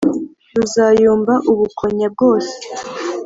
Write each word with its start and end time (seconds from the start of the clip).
Ruzayumba 0.55 1.33
Ubukonya 1.51 2.07
bwose 2.13 2.53